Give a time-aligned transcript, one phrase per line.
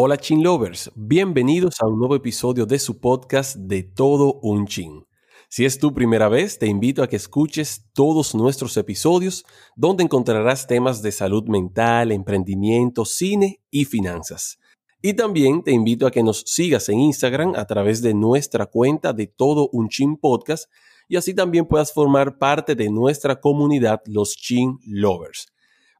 [0.00, 5.04] Hola Chin Lovers, bienvenidos a un nuevo episodio de su podcast de Todo un Chin.
[5.48, 9.44] Si es tu primera vez, te invito a que escuches todos nuestros episodios
[9.74, 14.60] donde encontrarás temas de salud mental, emprendimiento, cine y finanzas.
[15.02, 19.12] Y también te invito a que nos sigas en Instagram a través de nuestra cuenta
[19.12, 20.70] de Todo un Chin Podcast
[21.08, 25.48] y así también puedas formar parte de nuestra comunidad Los Chin Lovers.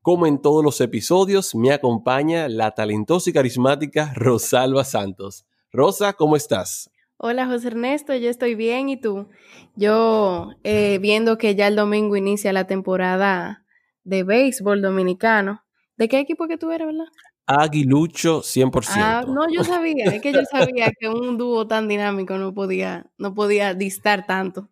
[0.03, 5.45] Como en todos los episodios, me acompaña la talentosa y carismática Rosalba Santos.
[5.73, 6.91] Rosa, ¿cómo estás?
[7.17, 9.29] Hola José Ernesto, yo estoy bien, ¿y tú?
[9.75, 13.65] Yo eh, viendo que ya el domingo inicia la temporada
[14.05, 15.65] de béisbol dominicano.
[15.97, 17.07] ¿De qué equipo que tú eres, verdad?
[17.47, 18.87] Aguilucho 100%.
[18.91, 23.11] Ah, no, yo sabía, es que yo sabía que un dúo tan dinámico no podía,
[23.19, 24.69] no podía distar tanto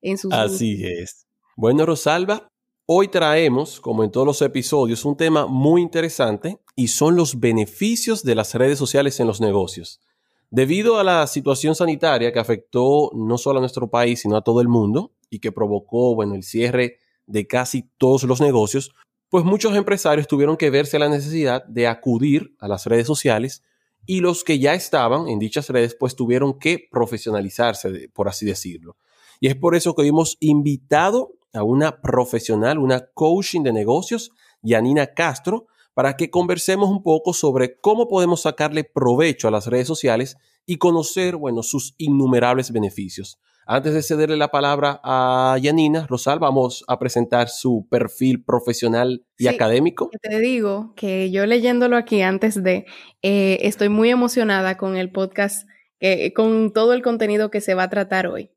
[0.00, 0.32] en sus...
[0.32, 1.26] Así es.
[1.56, 2.52] Bueno, Rosalba,
[2.90, 8.22] Hoy traemos, como en todos los episodios, un tema muy interesante y son los beneficios
[8.22, 10.00] de las redes sociales en los negocios.
[10.48, 14.62] Debido a la situación sanitaria que afectó no solo a nuestro país, sino a todo
[14.62, 18.94] el mundo y que provocó, bueno, el cierre de casi todos los negocios,
[19.28, 23.62] pues muchos empresarios tuvieron que verse la necesidad de acudir a las redes sociales
[24.06, 28.96] y los que ya estaban en dichas redes, pues tuvieron que profesionalizarse, por así decirlo.
[29.40, 34.30] Y es por eso que hemos invitado a una profesional, una coaching de negocios,
[34.62, 39.88] Yanina Castro, para que conversemos un poco sobre cómo podemos sacarle provecho a las redes
[39.88, 43.40] sociales y conocer, bueno, sus innumerables beneficios.
[43.66, 49.46] Antes de cederle la palabra a Yanina, Rosal, vamos a presentar su perfil profesional y
[49.48, 50.08] académico.
[50.22, 52.86] Te digo que yo leyéndolo aquí antes de,
[53.20, 55.68] eh, estoy muy emocionada con el podcast,
[56.00, 58.52] eh, con todo el contenido que se va a tratar hoy.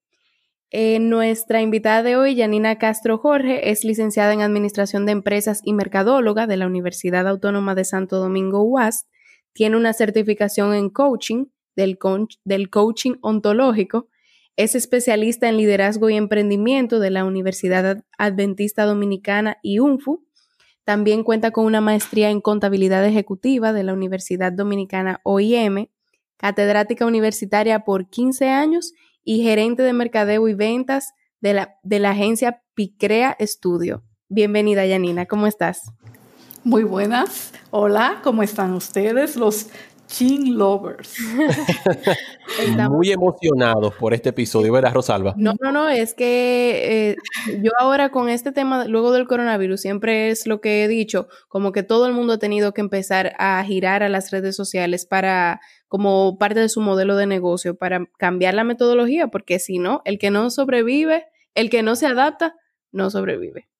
[0.74, 5.74] Eh, nuestra invitada de hoy, Janina Castro Jorge, es licenciada en Administración de Empresas y
[5.74, 9.06] Mercadóloga de la Universidad Autónoma de Santo Domingo UAS.
[9.52, 12.00] Tiene una certificación en coaching del,
[12.46, 14.08] del coaching ontológico.
[14.56, 20.26] Es especialista en liderazgo y emprendimiento de la Universidad Adventista Dominicana y UNFU.
[20.86, 25.88] También cuenta con una maestría en contabilidad ejecutiva de la Universidad Dominicana OIM,
[26.38, 28.94] catedrática universitaria por 15 años
[29.24, 34.04] y gerente de mercadeo y ventas de la, de la agencia Picrea Studio.
[34.30, 35.92] Bienvenida, Yanina, ¿cómo estás?
[36.64, 37.54] Muy buenas.
[37.72, 39.36] Hola, ¿cómo están ustedes?
[39.36, 39.70] Los
[40.12, 41.18] Chin Lovers.
[42.90, 45.34] Muy emocionados por este episodio, ¿verdad, Rosalba?
[45.38, 47.16] No, no, no, es que eh,
[47.62, 51.72] yo ahora con este tema, luego del coronavirus, siempre es lo que he dicho, como
[51.72, 55.62] que todo el mundo ha tenido que empezar a girar a las redes sociales para
[55.88, 60.20] como parte de su modelo de negocio, para cambiar la metodología, porque si no, el
[60.20, 62.56] que no sobrevive, el que no se adapta,
[62.92, 63.71] no sobrevive.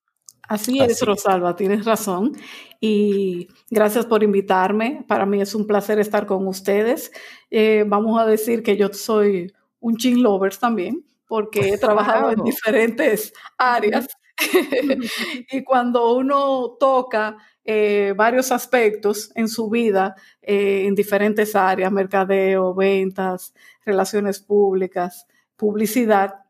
[0.48, 2.34] Así es, Rosalba, tienes razón.
[2.80, 5.06] Y gracias por invitarme.
[5.08, 7.12] Para mí es un placer estar con ustedes.
[7.50, 12.44] Eh, vamos a decir que yo soy un chin lovers también, porque he trabajado en
[12.44, 14.08] diferentes áreas.
[15.52, 22.74] y cuando uno toca eh, varios aspectos en su vida, eh, en diferentes áreas, mercadeo,
[22.74, 23.54] ventas,
[23.86, 26.41] relaciones públicas, publicidad,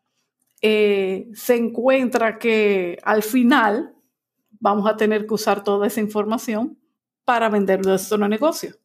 [0.61, 3.95] eh, se encuentra que al final
[4.59, 6.77] vamos a tener que usar toda esa información
[7.25, 8.75] para vender nuestro negocio.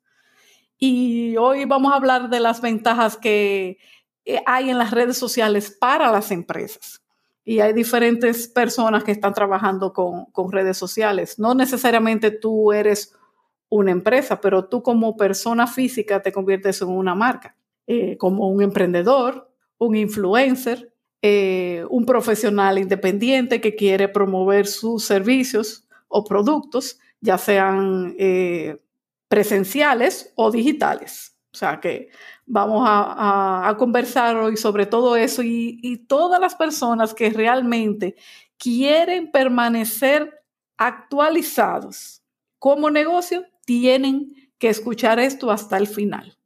[0.79, 3.79] Y hoy vamos a hablar de las ventajas que
[4.25, 7.03] eh, hay en las redes sociales para las empresas.
[7.45, 11.39] Y hay diferentes personas que están trabajando con, redes sociales.
[11.39, 13.15] No necesariamente tú eres
[13.69, 18.63] una empresa, pero tú como persona física te conviertes en una marca, eh, como un
[18.63, 19.49] emprendedor,
[19.79, 20.93] un influencer,
[21.23, 28.81] eh, un profesional independiente que quiere promover sus servicios o productos, ya sean eh,
[29.29, 31.37] presenciales o digitales.
[31.53, 32.11] O sea que
[32.45, 38.15] vamos a, conversar hoy sobre todo eso y, y todas las personas que realmente
[38.59, 40.43] quieren permanecer
[40.77, 42.23] actualizados
[42.59, 46.37] como negocio tienen que escuchar esto hasta el final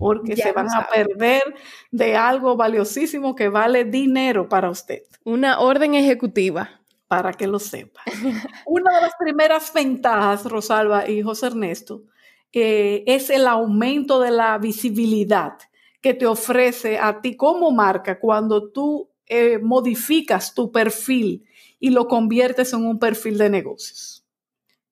[0.00, 1.42] porque se van a perder
[1.90, 5.02] de algo valiosísimo que vale dinero para usted.
[5.24, 6.80] Una orden ejecutiva.
[7.06, 8.00] Para que lo sepa.
[8.66, 12.04] Una de las primeras ventajas, Rosalba y José Ernesto,
[12.52, 15.58] eh, es el aumento de la visibilidad
[16.00, 21.44] que te ofrece a ti como marca cuando tú eh, modificas tu perfil
[21.78, 24.24] y lo conviertes en un perfil de negocios.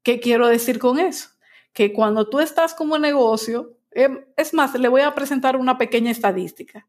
[0.03, 1.31] ¿Qué quiero decir con eso?
[1.73, 6.87] Que cuando tú estás como negocio, es más, le voy a presentar una pequeña estadística.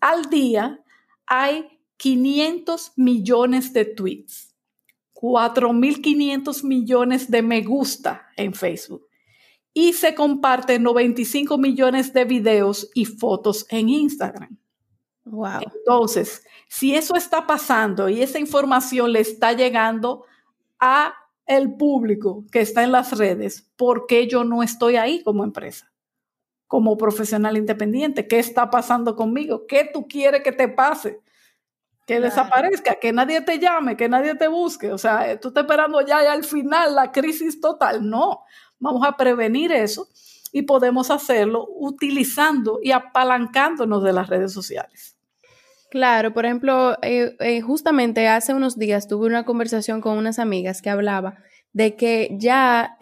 [0.00, 0.80] Al día
[1.26, 4.54] hay 500 millones de tweets,
[5.14, 9.06] 4.500 millones de me gusta en Facebook
[9.72, 14.56] y se comparten 95 millones de videos y fotos en Instagram.
[15.24, 15.60] Wow.
[15.74, 20.24] Entonces, si eso está pasando y esa información le está llegando
[20.78, 21.14] a
[21.46, 25.92] el público que está en las redes, ¿por qué yo no estoy ahí como empresa?
[26.66, 29.66] Como profesional independiente, ¿qué está pasando conmigo?
[29.66, 31.20] ¿Qué tú quieres que te pase?
[32.06, 34.92] Que desaparezca, que nadie te llame, que nadie te busque.
[34.92, 38.08] O sea, tú estás esperando ya, ya al final la crisis total.
[38.08, 38.44] No,
[38.78, 40.08] vamos a prevenir eso
[40.52, 45.16] y podemos hacerlo utilizando y apalancándonos de las redes sociales.
[45.90, 50.82] Claro, por ejemplo, eh, eh, justamente hace unos días tuve una conversación con unas amigas
[50.82, 51.38] que hablaba
[51.76, 52.96] de que ya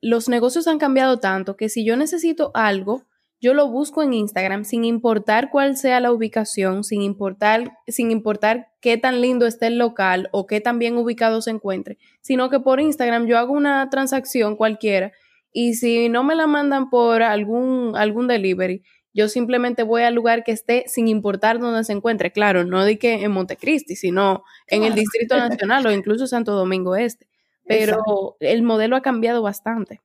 [0.00, 3.04] los negocios han cambiado tanto que si yo necesito algo,
[3.40, 8.66] yo lo busco en Instagram sin importar cuál sea la ubicación, sin importar, sin importar
[8.80, 12.58] qué tan lindo esté el local o qué tan bien ubicado se encuentre, sino que
[12.58, 15.12] por Instagram yo hago una transacción cualquiera
[15.52, 18.82] y si no me la mandan por algún, algún delivery,
[19.14, 22.32] yo simplemente voy al lugar que esté sin importar dónde se encuentre.
[22.32, 26.96] Claro, no de que en Montecristi, sino en el Distrito Nacional o incluso Santo Domingo
[26.96, 27.31] Este.
[27.64, 30.00] Pero el modelo ha cambiado bastante.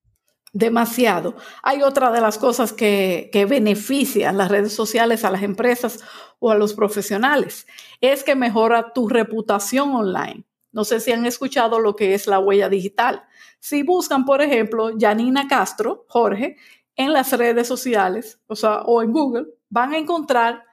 [0.53, 1.35] Demasiado.
[1.61, 6.03] Hay otra de las cosas que, que benefician las redes sociales a las empresas
[6.39, 7.67] o a los profesionales.
[8.01, 10.45] Es que mejora tu reputación online.
[10.71, 13.23] No sé si han escuchado lo que es la huella digital.
[13.59, 16.57] Si buscan, por ejemplo, Janina Castro, Jorge,
[16.95, 20.63] en las redes sociales, o sea, o en Google, van a encontrar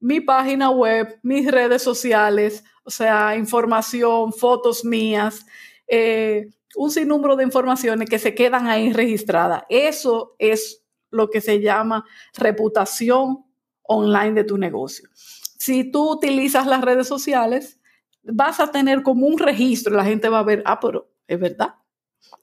[0.00, 5.46] mi página web, mis redes sociales, o sea, información, fotos mías,
[5.94, 9.64] eh, un sinnúmero de informaciones que se quedan ahí registradas.
[9.68, 13.44] Eso es lo que se llama reputación
[13.82, 15.10] online de tu negocio.
[15.12, 17.78] Si tú utilizas las redes sociales,
[18.22, 21.74] vas a tener como un registro, la gente va a ver, ah, pero es verdad,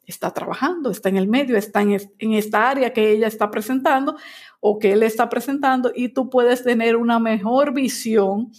[0.06, 4.16] está trabajando, está en el medio, está en, esta área que ella está presentando
[4.60, 8.51] o que él está presentando y tú puedes tener una mejor visión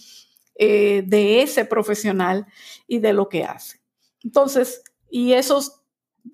[0.55, 2.45] eh, de ese profesional
[2.87, 3.80] y de lo que hace.
[4.23, 5.61] Entonces, y eso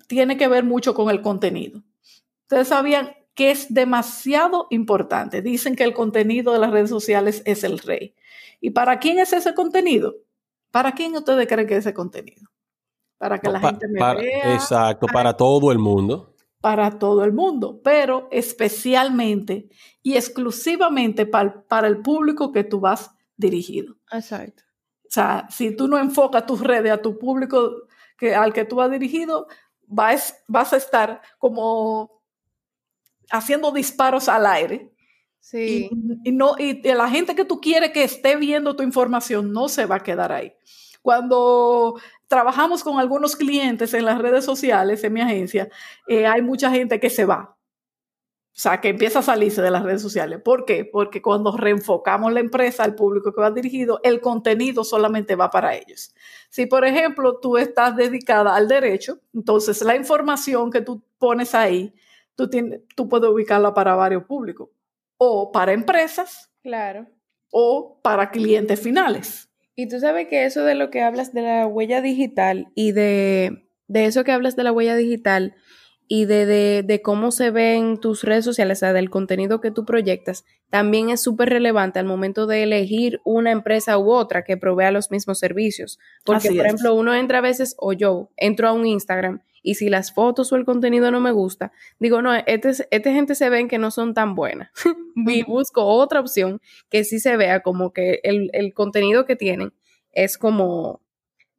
[0.06, 1.82] tiene que ver mucho con el contenido.
[2.42, 5.42] Ustedes sabían que es demasiado importante.
[5.42, 8.14] Dicen que el contenido de las redes sociales es el rey.
[8.60, 10.16] ¿Y para quién es ese contenido?
[10.70, 12.48] ¿Para quién ustedes creen que es ese contenido?
[13.18, 14.54] para que la gente me vea.
[14.54, 16.34] Exacto, para todo el mundo.
[16.60, 19.68] Para todo el mundo, pero especialmente
[20.02, 23.96] y exclusivamente para, para el público que tú vas dirigido.
[24.10, 24.64] Exacto.
[25.08, 27.86] O sea, si tú no enfocas tus redes a tu público
[28.18, 29.46] que, al que tú vas dirigido,
[29.86, 32.22] vas, vas a estar como
[33.30, 34.92] haciendo disparos al aire.
[35.40, 35.88] Sí.
[35.90, 39.68] Y, y no, y la gente que tú quieres que esté viendo tu información no
[39.68, 40.52] se va a quedar ahí.
[41.00, 45.70] Cuando trabajamos con algunos clientes en las redes sociales, en mi agencia,
[46.06, 47.57] eh, hay mucha gente que se va.
[48.58, 50.40] O sea, que empieza a salirse de las redes sociales.
[50.42, 50.84] ¿Por qué?
[50.84, 55.76] Porque cuando reenfocamos la empresa al público que va dirigido, el contenido solamente va para
[55.76, 56.12] ellos.
[56.50, 61.94] Si, por ejemplo, tú estás dedicada al derecho, entonces la información que tú pones ahí,
[62.34, 64.70] tú, tienes, tú puedes ubicarla para varios públicos.
[65.18, 66.50] O para empresas.
[66.60, 67.06] Claro.
[67.52, 69.48] O para clientes finales.
[69.76, 73.68] Y tú sabes que eso de lo que hablas de la huella digital y de,
[73.86, 75.54] de eso que hablas de la huella digital
[76.10, 79.70] y de, de, de, cómo se ven tus redes sociales, o sea, del contenido que
[79.70, 84.56] tú proyectas, también es súper relevante al momento de elegir una empresa u otra que
[84.56, 85.98] provea los mismos servicios.
[86.24, 89.90] Porque, por ejemplo, uno entra a veces, o yo entro a un Instagram y si
[89.90, 93.68] las fotos o el contenido no me gusta, digo, no, esta este gente se ven
[93.68, 94.70] que no son tan buenas.
[95.14, 99.74] y busco otra opción que sí se vea como que el, el contenido que tienen
[100.12, 101.02] es como,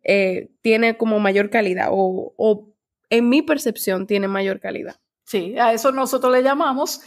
[0.03, 2.68] eh, tiene como mayor calidad o, o
[3.10, 5.00] en mi percepción tiene mayor calidad.
[5.24, 7.01] Sí, a eso nosotros le llamamos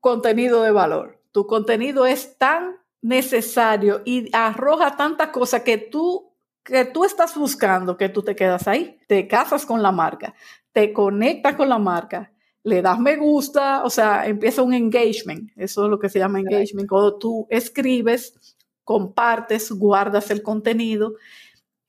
[0.00, 1.20] contenido de valor.
[1.32, 6.32] Tu contenido es tan necesario y arroja tanta cosa que tú
[6.66, 10.34] que tú estás buscando que tú te quedas ahí, te casas con la marca,
[10.72, 12.32] te conectas con la marca,
[12.64, 16.40] le das me gusta, o sea, empieza un engagement, eso es lo que se llama
[16.40, 21.14] engagement, cuando tú escribes, compartes, guardas el contenido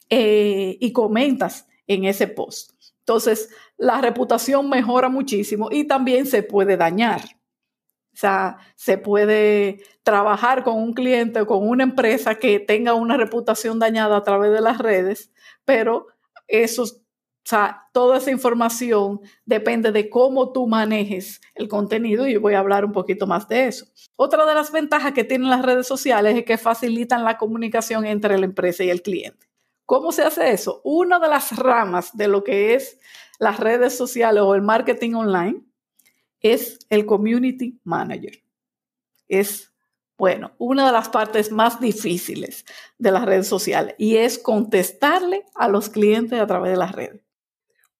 [0.10, 2.76] eh, y comentas en ese post.
[3.08, 7.22] Entonces, la reputación mejora muchísimo y también se puede dañar.
[7.22, 13.16] O sea, se puede trabajar con un cliente o con una empresa que tenga una
[13.16, 15.32] reputación dañada a través de las redes,
[15.64, 16.08] pero
[16.50, 16.88] eso, o
[17.46, 22.60] sea, toda esa información depende de cómo tú manejes el contenido y yo voy a
[22.60, 23.86] hablar un poquito más de eso.
[24.18, 28.38] Otra de las ventajas que tienen las redes sociales es que facilitan la comunicación entre
[28.38, 29.47] la empresa y el cliente.
[29.88, 30.82] ¿Cómo se hace eso?
[30.84, 33.00] Una de las ramas de lo que es
[33.39, 35.62] las redes sociales o el marketing online
[36.41, 38.38] es el Community Manager.
[39.29, 39.72] Es,
[40.17, 42.65] bueno, una de las partes más difíciles
[42.98, 47.22] de las redes sociales y es contestarle a los clientes a través de las redes.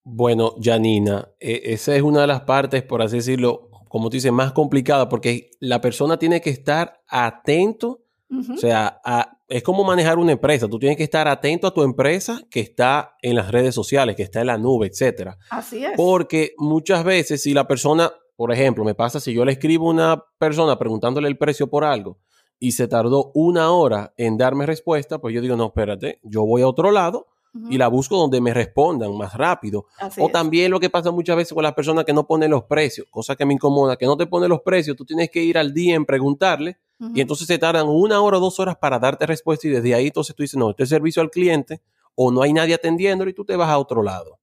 [0.04, 4.34] Bueno, Janina, e, esa es una de las partes, por así decirlo, como tú dices,
[4.34, 9.02] más complicada porque la persona tiene que estar atento, o sea,
[9.48, 13.16] es como manejar una empresa, tú tienes que estar atento a tu empresa que está
[13.22, 15.38] en las redes sociales, que está en la nube, etcétera.
[15.50, 15.92] Así es.
[15.96, 19.94] Porque muchas veces si la persona por ejemplo, me pasa si yo le escribo a
[19.94, 22.20] una persona preguntándole el precio por algo
[22.60, 26.62] y se tardó una hora en darme respuesta, pues yo digo, no, espérate, yo voy
[26.62, 27.28] a otro lado
[27.72, 29.88] y la busco donde me respondan más rápido.
[30.20, 33.08] o también lo que pasa muchas veces con las personas que no ponen los precios,
[33.10, 35.74] cosa que me incomoda, que no te pone los precios, tú tienes que ir al
[35.74, 39.68] día en preguntarle y entonces se tardan una hora o dos horas para darte respuesta
[39.68, 41.82] y desde ahí entonces tú dices, no, este es servicio al cliente
[42.16, 44.40] o no hay nadie atendiéndolo y tú te vas a otro lado.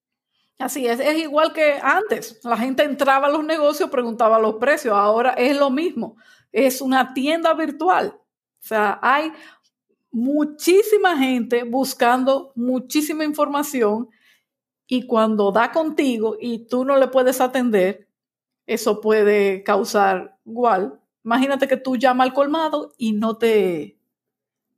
[0.58, 2.40] Así es, es igual que antes.
[2.44, 4.94] La gente entraba a los negocios, preguntaba los precios.
[4.94, 6.16] Ahora es lo mismo.
[6.52, 8.14] Es una tienda virtual.
[8.16, 9.32] O sea, hay
[10.12, 14.08] muchísima gente buscando muchísima información
[14.86, 18.08] y cuando da contigo y tú no le puedes atender,
[18.64, 21.00] eso puede causar igual.
[21.24, 23.98] Imagínate que tú llamas al colmado y no te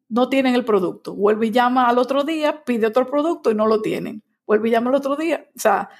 [0.09, 1.15] no tienen el producto.
[1.15, 4.73] Vuelve y llama al otro día, pide otro producto y no lo tienen vuelve y
[4.73, 5.47] llama el otro día.
[5.55, 5.91] O sea,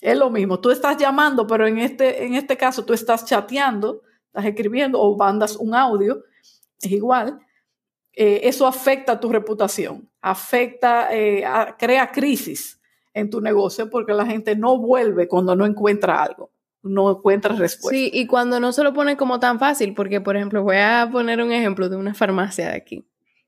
[0.00, 0.60] es lo mismo.
[0.60, 5.16] Tú estás llamando, pero en este, en este caso tú estás chateando, estás escribiendo o
[5.16, 6.22] mandas un audio,
[6.80, 7.38] es igual.
[8.14, 11.44] Eh, eso afecta tu reputación, afecta, eh,
[11.78, 12.78] crea crisis
[13.14, 16.51] en tu negocio porque la gente no vuelve cuando no encuentra algo,
[16.82, 17.96] no encuentra respuesta.
[17.96, 21.08] Sí, y cuando no se lo pone como tan fácil, porque por ejemplo, voy a
[21.10, 23.06] poner un ejemplo de una farmacia de aquí,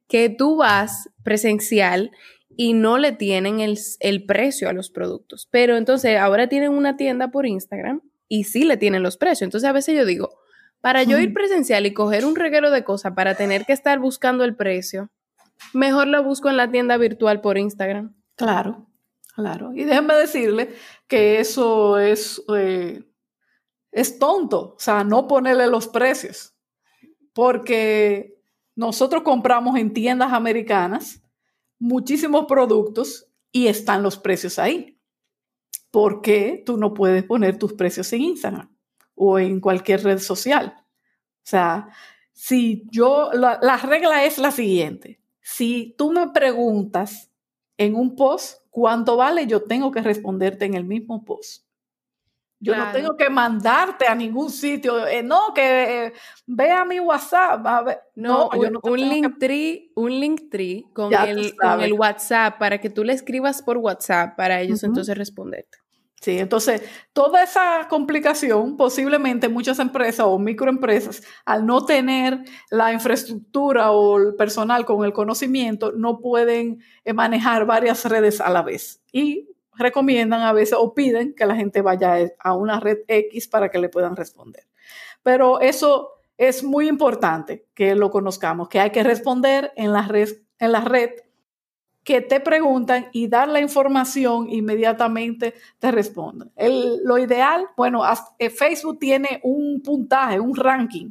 [0.08, 2.10] que tú vas presencial
[2.56, 5.48] y no le tienen el, precio a los productos.
[5.50, 9.42] Pero entonces ahora tienen una tienda por Instagram y sí le tienen los precios.
[9.42, 10.38] Entonces a veces yo digo,
[10.80, 14.44] para yo ir presencial y coger un reguero de cosas para tener que estar buscando
[14.44, 15.10] el precio,
[15.72, 18.14] mejor lo busco en la tienda virtual por Instagram.
[18.36, 18.86] Claro,
[19.34, 19.72] claro.
[19.74, 20.70] Y déjenme decirle
[21.08, 23.02] que eso es, eh,
[23.94, 26.52] es tonto, o sea, no ponerle los precios,
[27.32, 28.36] porque
[28.74, 31.22] nosotros compramos en tiendas americanas
[31.78, 34.98] muchísimos productos y están los precios ahí.
[35.92, 38.76] ¿Por qué tú no puedes poner tus precios en Instagram
[39.14, 40.74] o en cualquier red social?
[40.76, 41.88] O sea,
[42.32, 45.20] si yo, la, la regla es la siguiente.
[45.40, 47.30] Si tú me preguntas
[47.76, 51.63] en un post cuánto vale, yo tengo que responderte en el mismo post.
[52.64, 55.06] Yo no tengo que mandarte a ningún sitio.
[55.06, 56.12] Eh, no, que eh,
[56.46, 57.60] ve a mi WhatsApp.
[58.14, 58.48] No,
[58.82, 63.12] un, link tree, un link tree con el, con el, WhatsApp para que tú le
[63.12, 65.84] escribas por WhatsApp para ellos entonces responderte.
[66.24, 66.80] Sí, entonces
[67.12, 72.38] toda esa complicación, posiblemente muchas empresas o microempresas, al no tener
[72.70, 78.48] la infraestructura o el personal con el conocimiento, no pueden eh, manejar varias redes a
[78.48, 79.02] la vez.
[79.12, 83.70] Y recomiendan a veces o piden que la gente vaya a una red X para
[83.70, 84.64] que le puedan responder.
[85.22, 90.28] Pero eso es muy importante que lo conozcamos, que hay que responder en la red,
[90.58, 90.72] en
[92.04, 96.52] que te preguntan y dar la información inmediatamente te responden.
[96.56, 98.02] lo ideal, bueno,
[98.38, 101.10] eh, Facebook tiene un puntaje, un ranking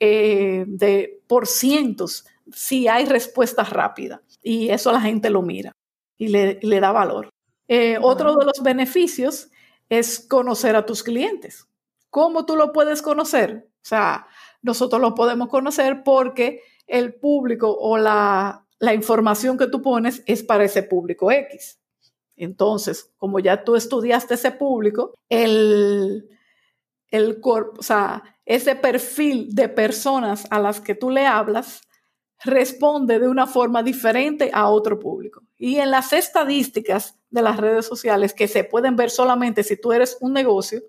[0.00, 5.72] eh, de por cientos si hay respuesta rápida y eso la gente lo mira
[6.16, 7.31] y le da valor.
[7.74, 9.48] Eh, otro de los beneficios
[9.88, 11.66] es conocer a tus clientes.
[12.10, 13.66] ¿Cómo tú lo puedes conocer?
[13.76, 14.26] O sea,
[14.60, 20.64] nosotros lo podemos conocer porque el público o la, información que tú pones es para
[20.64, 21.80] ese público X.
[22.36, 26.28] Entonces, como ya tú estudiaste ese público, el,
[27.08, 31.80] el o sea, ese perfil de personas a las que tú le hablas
[32.44, 35.42] responde de una forma diferente a otro público.
[35.56, 39.92] Y en las estadísticas de las redes sociales que se pueden ver solamente si tú
[39.92, 40.82] eres un negocio,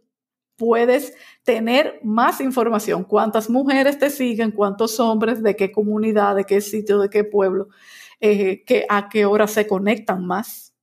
[0.56, 3.04] puedes tener más información.
[3.04, 7.70] Cuántas mujeres te siguen, cuántos hombres, de qué comunidad, de qué sitio, de qué pueblo,
[8.20, 10.76] eh, que, a qué hora se conectan más.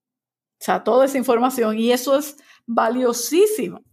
[0.61, 1.79] O sea, toda esa información.
[1.79, 2.37] Y eso es
[2.67, 3.85] valiosísimo.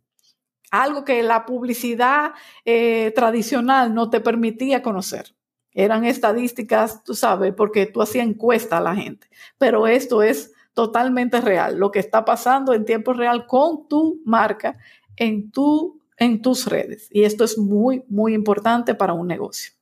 [0.72, 2.34] Algo que la publicidad
[2.66, 5.38] eh, tradicional no te permitía conocer
[5.78, 9.30] eran estadísticas, tú sabes, porque tú hacías encuesta a la gente.
[9.60, 14.78] Pero esto es totalmente real, lo que está pasando en tiempo real con tu marca
[15.16, 17.08] en, tu, en tus redes.
[17.10, 19.74] Y esto es muy, muy importante para un negocio.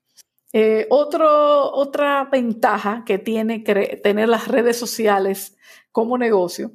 [0.54, 5.58] Eh, otra ventaja que tiene tener las redes sociales
[5.92, 6.72] como negocio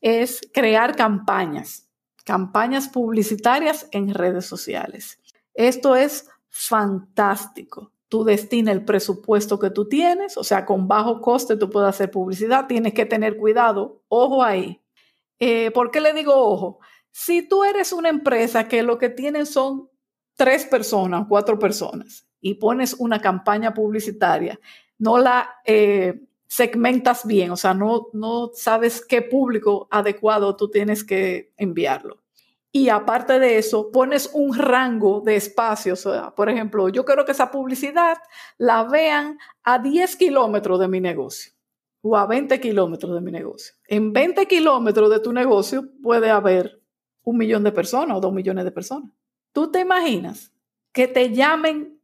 [0.00, 1.88] es crear campañas.
[2.24, 5.20] campañas publicitarias en redes sociales.
[5.54, 7.91] Esto es fantástico.
[8.12, 12.10] Tú destinas el presupuesto que tú tienes, o sea, con bajo coste tú puedes hacer
[12.10, 14.82] publicidad, tienes que tener cuidado, ojo ahí.
[15.38, 16.80] Eh, ¿Por qué le digo ojo?
[17.10, 19.88] Si tú eres una empresa que lo que tienen son
[20.34, 24.60] tres personas, cuatro personas, y pones una campaña publicitaria,
[24.98, 31.02] no la eh, segmentas bien, o sea, no, no sabes qué público adecuado tú tienes
[31.02, 32.21] que enviarlo.
[32.74, 36.08] Y aparte de eso, pones un rango de espacios.
[36.34, 38.16] por ejemplo, yo quiero que esa publicidad
[38.56, 41.52] la vean a 10 kilómetros de mi negocio
[42.00, 43.74] o a 20 kilómetros de mi negocio.
[43.86, 46.82] En 20 kilómetros de tu negocio puede haber
[47.24, 49.12] un millón de personas o dos millones de personas.
[49.52, 50.50] ¿Tú te imaginas
[50.92, 52.00] que te llamen,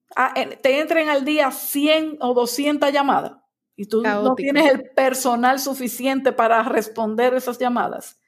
[0.62, 3.32] te entren al día 100 o 200 llamadas
[3.74, 8.20] y tú no tienes el personal suficiente para responder esas llamadas?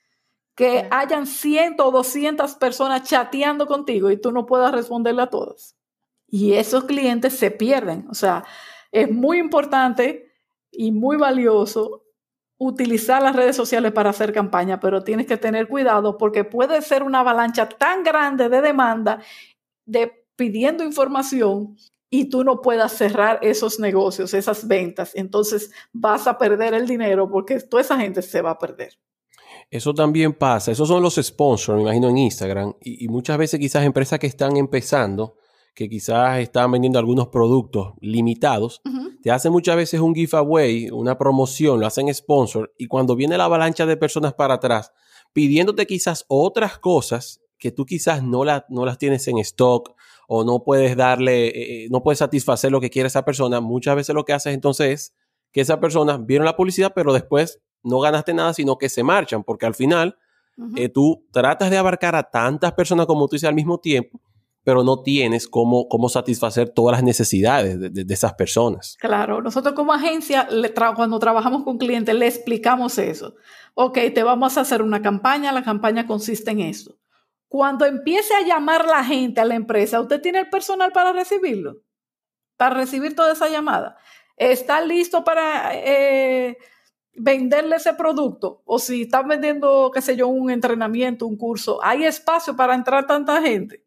[0.61, 5.75] Que hayan 100 o 200 personas chateando contigo y tú no puedas responderle a todas.
[6.29, 8.07] Y esos clientes se pierden.
[8.11, 8.45] O sea,
[8.93, 10.31] es muy importante
[10.71, 12.05] y muy valioso
[12.59, 17.05] utilizar las redes sociales para hacer campaña, pero tienes que tener cuidado porque puede ser
[17.05, 19.23] una avalancha tan grande de demanda
[19.87, 21.75] de pidiendo información
[22.11, 25.13] y tú no puedas cerrar esos negocios, esas ventas.
[25.15, 28.99] Entonces vas a perder el dinero porque toda esa gente se va a perder.
[29.71, 30.73] Eso también pasa.
[30.73, 32.75] Esos son los sponsors, me imagino, en Instagram.
[32.81, 35.37] Y, muchas veces quizás empresas que están empezando,
[35.75, 38.83] que quizás están vendiendo algunos productos limitados,
[39.23, 42.75] te hacen muchas veces un giveaway, una promoción, lo hacen sponsor.
[42.79, 44.93] Y cuando viene la avalancha de personas para atrás,
[45.33, 49.95] pidiéndote quizás otras cosas que tú quizás no, no las tienes en stock
[50.27, 53.95] o no puedes darle, eh, eh, no puedes satisfacer lo que quiere esa persona, muchas
[53.95, 55.15] veces lo que haces entonces es
[55.53, 59.45] que esa persona vieron la publicidad, pero después no ganaste nada, sino que se marchan,
[59.45, 60.17] porque al final
[60.77, 64.21] eh, tú tratas de abarcar a tantas personas como tú dices al mismo tiempo,
[64.63, 68.97] pero no tienes cómo, cómo satisfacer todas las necesidades de, esas personas.
[69.01, 70.49] Claro, nosotros como agencia,
[70.95, 73.37] cuando trabajamos con clientes, le explicamos eso.
[73.75, 76.99] Ok, te vamos a hacer una campaña, la campaña consiste en eso.
[77.49, 81.79] Cuando empiece a llamar la gente a la empresa, ¿usted tiene el personal para recibirlo?
[82.57, 83.97] Para recibir toda esa llamada.
[84.37, 85.73] ¿Está listo para...
[85.75, 86.59] Eh,
[87.15, 92.05] venderle ese producto o si estás vendiendo, qué sé yo, un entrenamiento, un curso, ¿hay
[92.05, 93.85] espacio para entrar tanta gente?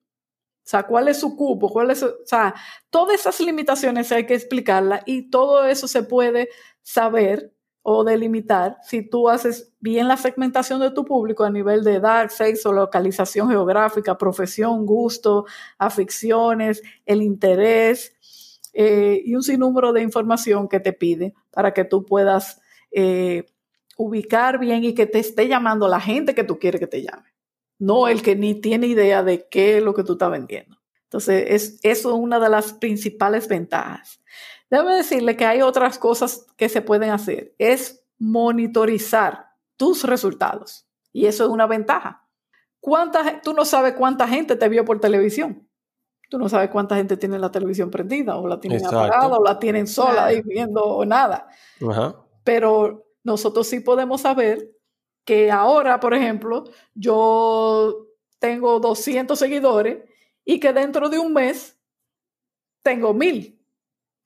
[0.66, 1.70] O sea, ¿cuál es su cupo?
[1.70, 2.56] ¿Cuál es o sea,
[2.90, 6.50] todas esas limitaciones hay que explicarlas y todo eso se puede
[6.82, 7.54] saber
[7.86, 12.30] o delimitar si tú haces bien la segmentación de tu público a nivel de edad,
[12.30, 15.46] sexo, localización geográfica, profesión, gusto,
[15.78, 18.16] aficiones, el interés
[18.72, 22.62] eh, y un sinnúmero de información que te pide para que tú puedas
[22.94, 23.46] eh,
[23.98, 27.34] ubicar bien y que te esté llamando la gente que tú quieres que te llame,
[27.80, 30.78] no el que ni tiene idea de qué es lo que tú estás vendiendo.
[31.04, 34.20] Entonces, es, eso es una de las principales ventajas.
[34.70, 37.54] Déjame decirle que hay otras cosas que se pueden hacer.
[37.60, 40.88] Es monitorizar tus resultados.
[41.12, 42.28] Y eso es una ventaja.
[42.80, 45.70] ¿Cuánta, tú no sabes cuánta gente te vio por televisión.
[46.30, 49.60] Tú no sabes cuánta gente tiene la televisión prendida, o la tienen apagada, o la
[49.60, 51.48] tienen sola ahí viendo o nada.
[51.88, 52.23] Ajá.
[52.44, 54.70] Pero nosotros sí podemos saber
[55.26, 58.08] que ahora, por ejemplo, yo
[58.40, 60.04] tengo 200 seguidores
[60.46, 61.80] y que dentro de un mes
[62.82, 63.60] tengo mil.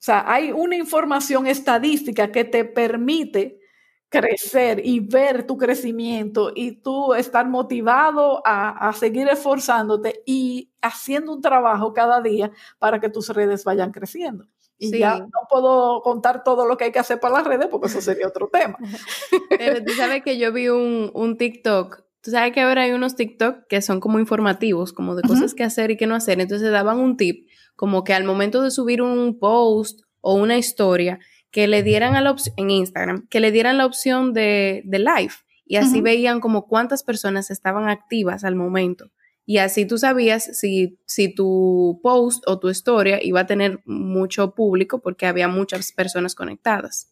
[0.00, 3.60] sea, hay una información estadística que te permite
[4.08, 11.34] crecer y ver tu crecimiento y tú estar motivado a, a, seguir esforzándote y haciendo
[11.34, 14.46] un trabajo cada día para que tus redes vayan creciendo.
[14.78, 17.88] Y ya no puedo contar todo lo que hay que hacer para las redes porque
[17.88, 18.78] eso sería otro tema.
[19.50, 22.04] Pero tú sabes que yo vi un, un TikTok.
[22.20, 25.64] Tú sabes que ahora hay unos TikTok que son como informativos, como de cosas que
[25.64, 26.40] hacer y que no hacer.
[26.40, 31.20] Entonces daban un tip, como que al momento de subir un post o una historia,
[31.50, 34.98] que le dieran a la opción, en Instagram, que le dieran la opción de, de
[34.98, 35.32] live.
[35.64, 39.10] Y así veían como cuántas personas estaban activas al momento.
[39.48, 44.54] Y así tú sabías si, si tu post o tu historia iba a tener mucho
[44.54, 47.10] público porque había muchas personas conectadas.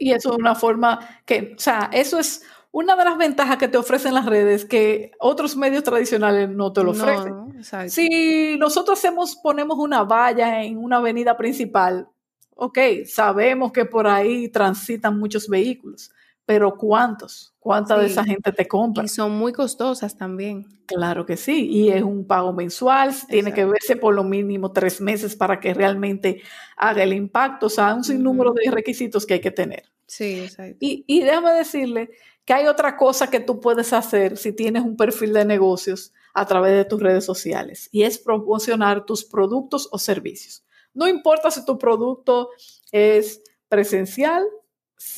[0.00, 3.68] y eso es una forma que, o sea, eso es una de las ventajas que
[3.68, 7.90] te ofrecen las redes que otros medios tradicionales no te lo ofrecen.
[7.90, 12.08] si nosotros hacemos, ponemos una valla en una avenida principal,
[12.54, 16.12] ok, sabemos que por ahí transitan muchos vehículos,
[16.44, 17.54] pero ¿cuántos?
[17.58, 19.04] ¿Cuánta de esa gente te compra?
[19.04, 20.66] Y son muy costosas también.
[20.86, 25.00] Claro que sí, y es un pago mensual, tiene que verse por lo mínimo tres
[25.00, 26.42] meses para que realmente
[26.76, 29.84] haga el impacto, o sea, un sinnúmero de requisitos que hay que tener.
[30.06, 30.76] Sí, exacto.
[30.80, 32.10] Y, y déjame decirle
[32.44, 36.46] que hay otra cosa que tú puedes hacer si tienes un perfil de negocios a
[36.46, 40.64] través de tus redes sociales y es promocionar tus productos o servicios.
[40.94, 42.50] No importa si tu producto
[42.90, 44.44] es presencial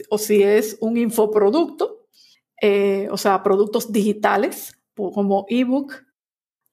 [0.09, 2.07] o si es un infoproducto,
[2.61, 5.93] eh, o sea, productos digitales como ebook,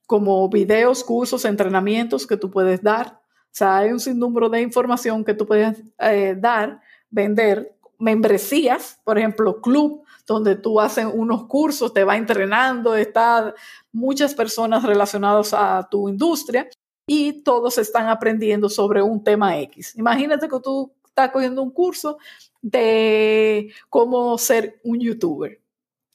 [0.05, 3.21] como videos, cursos, entrenamientos que tú puedes dar.
[3.45, 9.17] O sea, hay un sinnúmero de información que tú puedes eh, dar, vender, membresías, por
[9.17, 13.53] ejemplo, club, donde tú haces unos cursos, te va entrenando, está
[13.91, 16.69] muchas personas relacionadas a tu industria
[17.07, 19.95] y todos están aprendiendo sobre un tema X.
[19.97, 22.17] Imagínate que tú estás cogiendo un curso
[22.61, 25.61] de cómo ser un youtuber.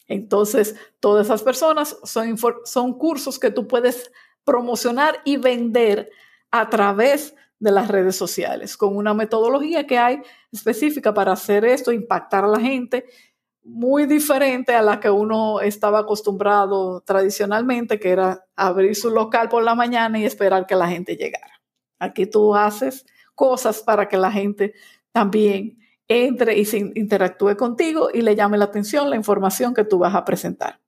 [0.09, 4.13] Entonces, todas esas personas son, son cursos que tú puedes
[4.45, 6.11] promocionar y vender
[6.51, 11.91] a través de las redes sociales, con una metodología que hay específica para hacer esto,
[11.91, 13.07] impactar a la gente
[13.67, 19.65] muy diferente a la que uno estaba acostumbrado tradicionalmente, que era abrir su local por
[19.65, 21.61] la mañana y esperar que la gente llegara.
[21.99, 23.05] Aquí tú haces
[23.35, 24.75] cosas para que la gente
[25.11, 25.79] también
[26.09, 30.15] entre y se interactúe contigo y le llame la atención la información que tú vas
[30.15, 30.81] a presentar.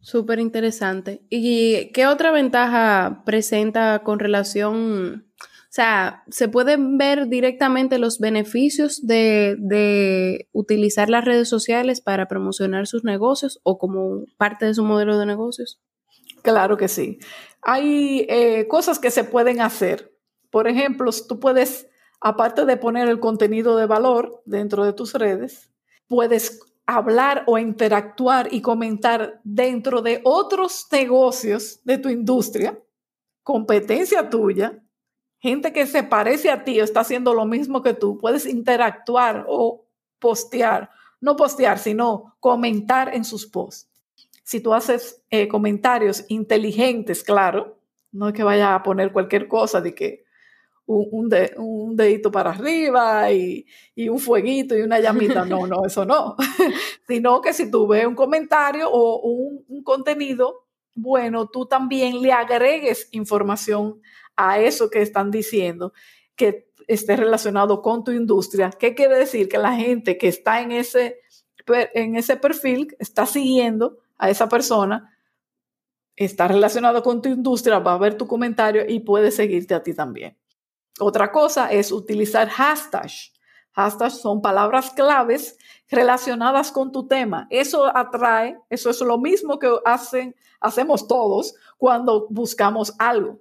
[0.00, 1.22] Súper interesante.
[1.28, 5.30] ¿Y qué otra ventaja presenta con relación
[5.70, 12.88] o sea, se pueden ver directamente los beneficios de, utilizar las redes sociales para promocionar
[12.88, 15.80] sus negocios o como parte de su modelo de negocios.
[16.42, 17.20] Claro que sí.
[17.62, 20.12] Hay eh, cosas que se pueden hacer.
[20.50, 21.86] Por ejemplo, tú puedes,
[22.20, 25.70] aparte de poner el contenido de valor dentro de tus redes,
[26.06, 32.78] puedes hablar o interactuar y comentar dentro de otros negocios de tu industria,
[33.42, 34.82] competencia tuya,
[35.38, 39.46] gente que se parece a ti o está haciendo lo mismo que tú, puedes interactuar
[39.48, 39.86] o
[40.18, 43.88] postear, no postear, sino comentar en sus posts.
[44.42, 47.78] Si tú haces eh, comentarios inteligentes, claro,
[48.12, 50.24] no es que vaya a poner cualquier cosa de que
[50.90, 53.66] un, un, dedito para arriba y,
[54.08, 56.36] un fueguito y una llamita, no, no, eso no,
[57.06, 62.32] sino que si tú ves un comentario o un, un contenido, bueno, tú también le
[62.32, 64.00] agregues información
[64.36, 65.92] a eso que están diciendo
[66.34, 68.70] que esté relacionado con tu industria.
[68.70, 69.48] ¿Qué quiere decir?
[69.48, 71.20] Que la gente que está en ese,
[71.94, 75.16] en ese perfil, está siguiendo a esa persona,
[76.16, 79.94] está relacionado con tu industria, va a ver tu comentario y puede seguirte a ti
[79.94, 80.36] también.
[80.98, 83.32] Otra cosa es utilizar hashtags.
[83.72, 85.56] Hashtags son palabras claves
[85.88, 87.46] relacionadas con tu tema.
[87.50, 93.40] Eso atrae, eso es lo mismo que hacen, hacemos todos cuando buscamos algo.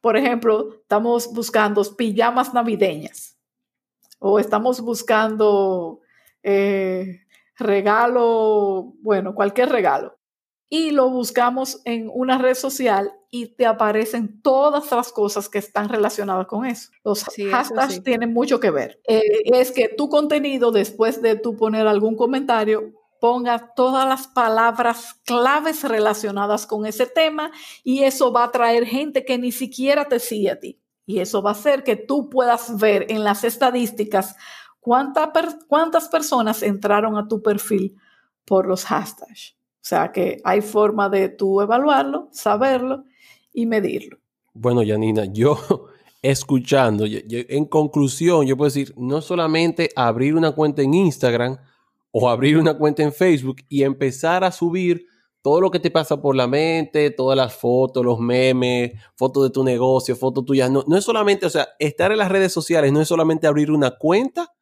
[0.00, 3.36] Por ejemplo, estamos buscando pijamas navideñas
[4.18, 6.00] o estamos buscando
[6.42, 7.20] eh,
[7.56, 10.19] regalo, bueno, cualquier regalo.
[10.72, 15.88] Y lo buscamos en una red social y te aparecen todas las cosas que están
[15.88, 16.90] relacionadas con eso.
[17.04, 19.00] Los hashtags tienen mucho que ver.
[19.06, 25.14] Eh, es que tu contenido, después de tú poner algún comentario, ponga todas las palabras
[25.24, 27.50] claves relacionadas con ese tema
[27.84, 30.80] y eso va a traer gente que ni siquiera te sigue a ti.
[31.04, 34.36] Y eso va a hacer que tú puedas ver en las estadísticas
[34.80, 37.96] cuántas personas entraron a tu perfil
[38.44, 39.56] por los hashtags.
[39.80, 43.04] O sea que hay forma de tú evaluarlo, saberlo
[43.52, 44.18] y medirlo.
[44.52, 45.58] Bueno, Janina, yo
[46.22, 51.58] escuchando, en conclusión, yo puedo decir, no solamente abrir una cuenta en Instagram,
[52.12, 55.06] o abrir una cuenta en Facebook y empezar a subir
[55.42, 59.50] todo lo que te pasa por la mente, todas las fotos, los memes, fotos de
[59.50, 60.70] tu negocio, fotos tuyas.
[60.70, 63.70] No, no es solamente, o sea, estar en las redes sociales no es solamente abrir
[63.70, 64.52] una cuenta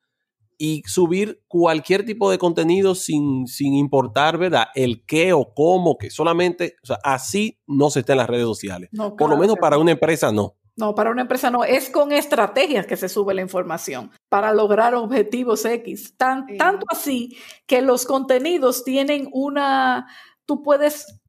[0.58, 4.66] y subir cualquier tipo de contenido sin, sin importar, ¿verdad?
[4.74, 8.44] El qué o cómo, que solamente, o sea, así no se está en las redes
[8.44, 8.90] sociales.
[9.16, 10.56] por lo menos para una empresa no.
[10.76, 14.94] No, para una empresa no, es con estrategias que se sube la información para lograr
[14.94, 16.16] objetivos X.
[16.16, 20.06] Tanto así que los contenidos tienen una,
[20.44, 21.20] tú puedes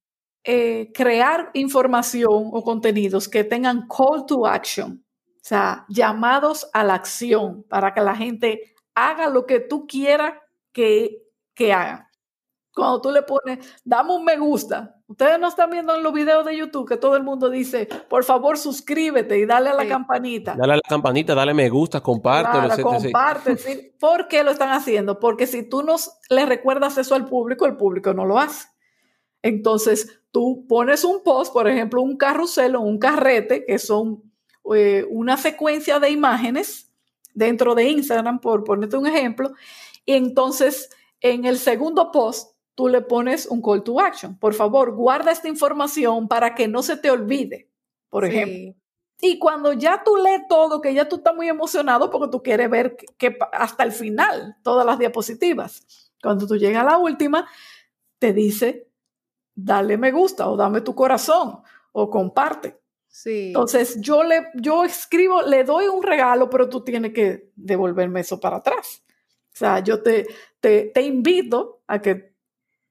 [0.43, 5.03] eh, crear información o contenidos que tengan call to action,
[5.35, 8.75] o sea, llamados a la acción para que la gente
[9.07, 10.33] haga lo que tú quieras
[10.71, 12.09] que, que haga
[12.79, 14.95] cuando tú le pones, dame un me gusta.
[15.07, 18.23] Ustedes no están viendo en los videos de YouTube que todo el mundo dice, por
[18.23, 20.55] favor, suscríbete y dale a la campanita.
[20.55, 22.67] Dale a la campanita, dale me gusta, compártelo.
[22.67, 23.95] Claro, comparte, sí.
[23.99, 25.19] ¿Por qué lo están haciendo?
[25.19, 25.95] Porque si tú no
[26.29, 28.67] le recuerdas eso al público, el público no lo hace.
[29.41, 34.21] Entonces, tú pones un post, por ejemplo, un carrusel o un carrete, que son
[34.75, 36.88] eh, una secuencia de imágenes
[37.33, 39.53] dentro de Instagram, por ponerte un ejemplo,
[40.05, 40.89] Y entonces,
[41.21, 44.37] en el segundo post, tú le pones un call to action.
[44.37, 47.69] Por favor, guarda esta información para que no se te olvide,
[48.09, 48.73] por ejemplo.
[49.21, 52.69] Y cuando ya tú lees todo, que ya tú estás muy emocionado porque tú quieres
[52.69, 56.11] ver que, hasta el final, todas las diapositivas.
[56.23, 57.47] Cuando tú llegas a la última,
[58.17, 58.89] te dice,
[59.53, 61.59] dale me gusta o dame tu corazón
[61.91, 62.78] o comparte.
[63.25, 68.39] Entonces yo le, yo escribo, le doy un regalo, pero tú tienes que devolverme eso
[68.39, 69.03] para atrás.
[69.53, 70.27] O sea, yo te,
[70.59, 72.33] te, te invito a que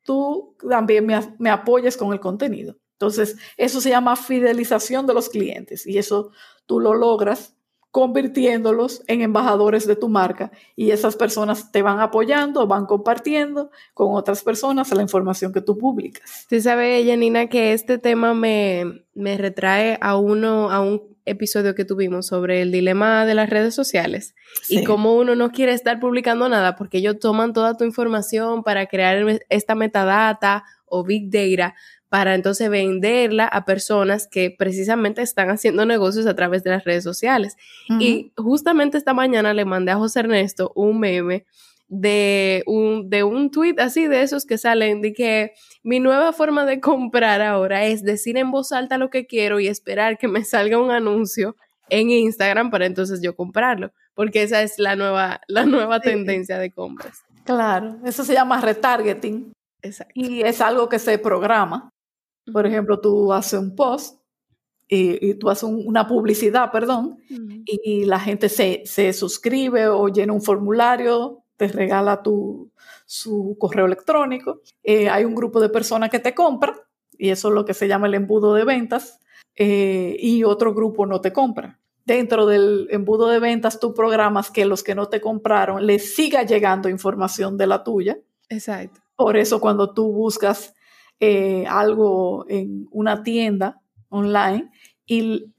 [0.03, 2.77] tú también me, me apoyes con el contenido.
[2.93, 6.33] Entonces, eso se llama fidelización de los clientes y eso
[6.67, 7.58] tú lo logras
[7.91, 14.15] convirtiéndolos en embajadores de tu marca y esas personas te van apoyando, van compartiendo con
[14.15, 16.47] otras personas la información que tú publicas.
[16.49, 21.85] Tú sabes, Janina, que este tema me, me retrae a uno, a un episodio que
[21.85, 24.35] tuvimos sobre el dilema de las redes sociales
[24.69, 28.87] y cómo uno no quiere estar publicando nada porque ellos toman toda tu información para
[28.87, 31.75] crear esta metadata o big data
[32.09, 37.05] para entonces venderla a personas que precisamente están haciendo negocios a través de las redes
[37.05, 37.57] sociales.
[38.01, 41.45] Y justamente esta mañana le mandé a José Ernesto un meme
[41.89, 46.67] de un, de un tweet así de esos que salen de que mi nueva forma
[46.67, 50.45] de comprar ahora es decir en voz alta lo que quiero y esperar que me
[50.45, 51.57] salga un anuncio
[51.89, 56.71] en Instagram para entonces yo comprarlo, porque esa es la nueva, la nueva tendencia de
[56.71, 57.23] compras.
[57.45, 59.53] Claro, eso se llama retargeting.
[60.15, 61.89] Y es algo que se programa.
[62.53, 64.21] Por ejemplo, tú haces un post
[64.89, 67.19] y, tú haces una publicidad, perdón,
[67.65, 72.71] y, la gente se, se, suscribe o llena un formulario, te regala tu,
[73.09, 74.61] su correo electrónico.
[74.83, 76.75] Eh, hay un grupo de personas que te compra
[77.17, 79.19] y eso es lo que se llama el embudo de ventas
[79.57, 81.81] eh, y otro grupo no te compra.
[82.05, 86.43] Dentro del embudo de ventas tú programas que los que no te compraron les siga
[86.43, 88.19] llegando información de la tuya.
[88.51, 89.01] Exacto.
[89.17, 90.75] Por eso cuando tú buscas
[91.21, 94.71] eh, algo en una tienda online
[95.07, 95.53] y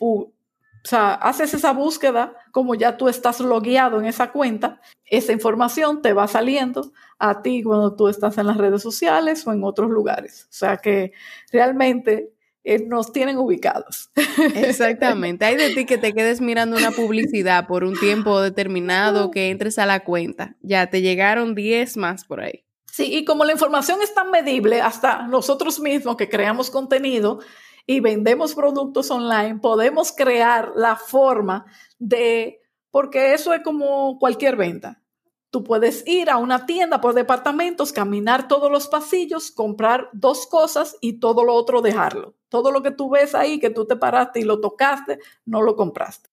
[0.84, 6.02] o sea, haces esa búsqueda, como ya tú estás logueado en esa cuenta, esa información
[6.02, 9.90] te va saliendo a ti cuando tú estás en las redes sociales o en otros
[9.90, 10.46] lugares.
[10.46, 11.12] O sea que
[11.52, 12.32] realmente
[12.64, 14.10] eh, nos tienen ubicados.
[14.56, 15.46] Exactamente.
[15.46, 19.80] Hay de ti que te quedes mirando una publicidad por un tiempo determinado, que entres
[19.80, 20.56] a la cuenta.
[20.62, 22.64] Ya te llegaron 10 más por ahí.
[23.00, 27.40] Sí, y como la información es tan medible, hasta nosotros mismos que creamos contenido
[27.86, 31.66] y vendemos productos online, podemos crear la forma
[31.98, 32.60] de,
[32.92, 35.02] porque eso es como cualquier venta.
[35.50, 40.98] Tú puedes ir a una tienda por departamentos, caminar todos los pasillos, comprar dos cosas
[41.00, 42.36] y todo lo otro dejarlo.
[42.50, 45.78] Todo lo que tú ves ahí, que tú te paraste y lo tocaste, no lo
[45.78, 46.30] compraste.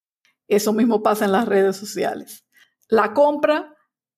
[0.49, 2.45] Eso mismo pasa en las redes sociales.
[2.89, 3.76] La compra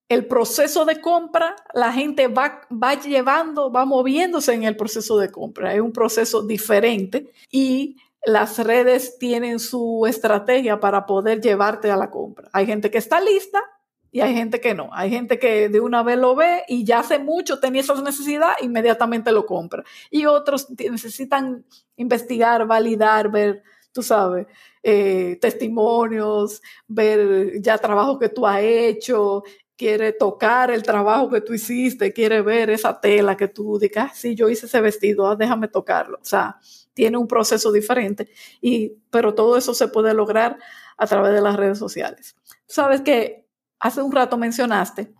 [0.08, 5.30] el proceso de compra, la gente va, va llevando, va moviéndose en el proceso de
[5.30, 5.74] compra.
[5.74, 12.10] Es un proceso diferente y las redes tienen su estrategia para poder llevarte a la
[12.10, 12.48] compra.
[12.52, 13.62] Hay gente que está lista
[14.10, 14.88] y hay gente que no.
[14.92, 18.52] Hay gente que de una vez lo ve y ya hace mucho tenía esa necesidad,
[18.62, 19.84] inmediatamente lo compra.
[20.10, 21.64] Y otros necesitan
[21.96, 24.46] investigar, validar, ver, tú sabes,
[24.82, 29.42] eh, testimonios, ver ya trabajo que tú has hecho,
[29.78, 34.14] quiere tocar el trabajo que tú hiciste, quiere ver esa tela que tú digas, ah,
[34.14, 36.18] sí, yo hice ese vestido, ah, déjame tocarlo.
[36.20, 36.58] O sea,
[36.94, 38.28] tiene un proceso diferente,
[38.60, 40.58] y, pero todo eso se puede lograr
[40.96, 42.34] a través de las redes sociales.
[42.66, 43.46] Sabes que
[43.78, 45.14] hace un rato mencionaste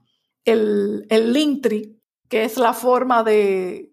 [0.44, 1.94] el, el Linktree,
[2.29, 3.92] que es la forma de,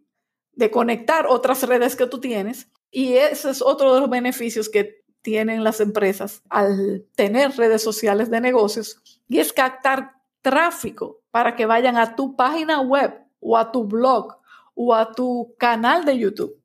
[0.54, 5.04] de conectar otras redes que tú tienes, y ese es otro de los beneficios que
[5.22, 10.15] tienen las empresas al tener redes sociales de negocios, y es captar
[10.46, 14.38] tráfico para que vayan a tu página web o a tu blog
[14.76, 16.62] o a tu canal de YouTube.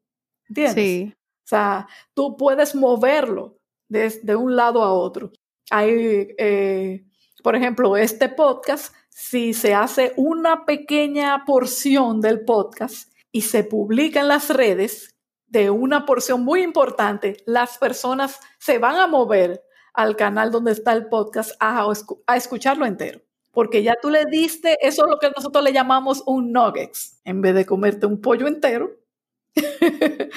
[0.51, 0.75] ¿Entiendes?
[0.75, 1.15] Sí.
[1.17, 3.57] O sea, tú puedes moverlo
[3.89, 5.33] de, un lado a otro.
[5.71, 7.07] Hay, eh,
[7.43, 14.21] por ejemplo, este podcast, si se hace una pequeña porción del podcast y se publica
[14.21, 15.17] en las redes
[15.47, 19.65] de una porción muy importante, las personas se van a mover
[19.95, 21.91] al canal donde está el podcast a,
[22.27, 26.23] a escucharlo entero porque ya tú le diste, eso es lo que nosotros le llamamos
[26.27, 29.01] un nuggets, en vez de comerte un pollo entero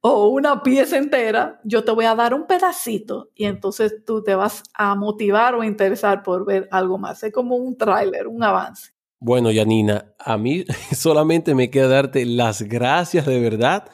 [0.00, 4.34] o una pieza entera, yo te voy a dar un pedacito y entonces tú te
[4.34, 7.22] vas a motivar o a interesar por ver algo más.
[7.22, 8.92] Es como un tráiler, un avance.
[9.20, 13.88] Bueno, Yanina, a mí solamente me queda darte las gracias de verdad,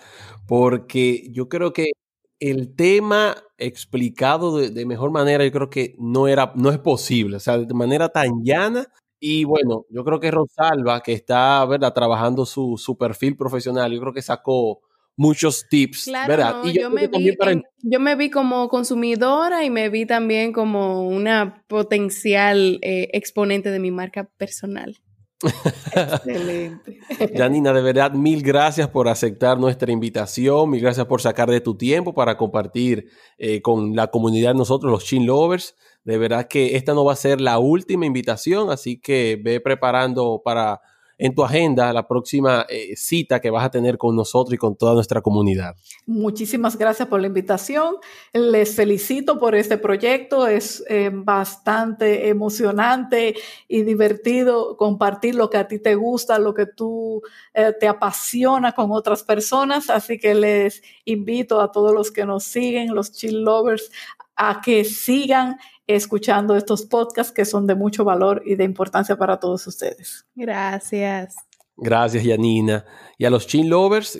[0.47, 1.92] porque yo creo que
[2.40, 7.37] el tema explicado de, mejor manera, yo creo que no era, no es posible.
[7.37, 8.87] O sea, de manera tan llana
[9.20, 14.01] Y bueno, yo creo que Rosalba, que está, ¿verdad?, trabajando su, su perfil profesional, yo
[14.01, 14.81] creo que sacó
[15.16, 16.62] muchos tips, ¿verdad?
[16.62, 17.37] y yo, me vi,
[17.83, 23.81] yo me vi como consumidora y me vi también como una potencial eh, exponente de
[23.81, 24.96] mi marca personal.
[25.42, 26.98] Excelente.
[27.37, 31.77] Janina, de verdad, mil gracias por aceptar nuestra invitación, mil gracias por sacar de tu
[31.77, 35.77] tiempo para compartir eh, con la comunidad nosotros, los Chin Lovers.
[36.05, 40.42] De verdad que esta no va a ser la última invitación, así que ve preparando
[40.44, 40.81] para
[41.18, 44.76] en tu agenda la próxima eh, cita que vas a tener con nosotros y con
[44.76, 45.76] toda nuestra comunidad.
[46.07, 47.96] Muchísimas gracias por la invitación.
[48.33, 50.46] Les felicito por este proyecto.
[50.46, 53.35] Es eh, bastante emocionante
[53.66, 57.20] y divertido compartir lo que a ti te gusta, lo que tú
[57.52, 59.90] eh, te apasiona con otras personas.
[59.90, 63.90] Así que les invito a todos los que nos siguen, los chill lovers,
[64.37, 69.40] a que sigan escuchando estos podcasts que son de mucho valor y de importancia para
[69.40, 70.27] todos ustedes.
[70.35, 71.35] Gracias.
[71.77, 72.85] Gracias, Yanina.
[73.16, 74.18] Y a los Chin Lovers,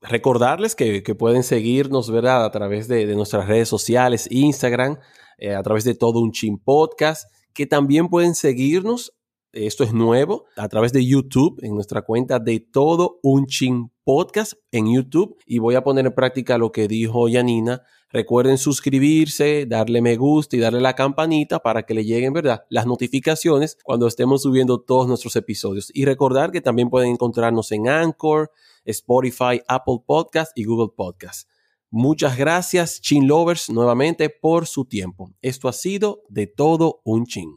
[0.00, 2.44] recordarles que, pueden seguirnos, ¿verdad?
[2.44, 4.98] A través de, nuestras redes sociales, Instagram,
[5.38, 9.12] eh, a través de todo un Chin Podcast, que también pueden seguirnos,
[9.52, 14.52] esto es nuevo, a través de YouTube, en nuestra cuenta de todo un Chin Podcast
[14.70, 15.36] en YouTube.
[15.46, 20.56] Y voy a poner en práctica lo que dijo Yanina Recuerden suscribirse, darle me gusta
[20.56, 22.64] y darle la campanita para que le lleguen, ¿verdad?
[22.70, 25.90] Las notificaciones cuando estemos subiendo todos nuestros episodios.
[25.92, 28.52] Y recordar que también pueden encontrarnos en Anchor,
[28.84, 31.48] Spotify, Apple Podcast y Google Podcast.
[31.90, 35.32] Muchas gracias, Chin Lovers, nuevamente por su tiempo.
[35.42, 37.56] Esto ha sido de todo un chin.